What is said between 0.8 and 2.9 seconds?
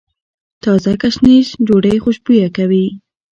ګشنیز ډوډۍ خوشبويه کوي.